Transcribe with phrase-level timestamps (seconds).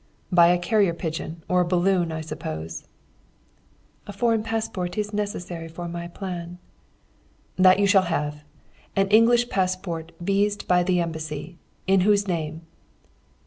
[0.31, 2.85] "'By a carrier pigeon or a balloon, I suppose?'
[4.07, 6.57] "'A foreign passport is necessary for my plan.'
[7.57, 8.43] "'That you shall have
[8.95, 11.59] an English passport viséd by the Embassy.
[11.85, 12.63] In whose name?'